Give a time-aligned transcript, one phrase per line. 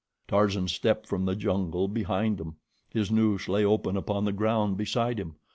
[0.27, 2.55] Tarzan stepped from the jungle behind them;
[2.89, 5.35] his noose lay open upon the ground beside him.